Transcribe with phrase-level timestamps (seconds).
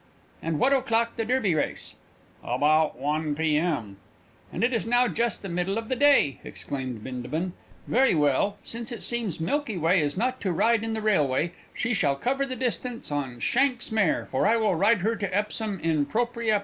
[0.41, 1.93] "And what o'clock the Derby race?"
[2.43, 3.97] "About one P.M."
[4.51, 7.53] "And it is now just the middle of the day!" exclaimed Bindabun.
[7.85, 11.93] "Very well, since it seems Milky Way is not to ride in the railway, she
[11.93, 16.07] shall cover the distance on shank's mare, for I will ride her to Epsom in
[16.07, 16.59] propriâ personâ!"